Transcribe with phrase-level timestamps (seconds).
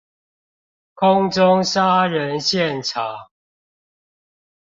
[0.95, 3.29] 空中殺人現場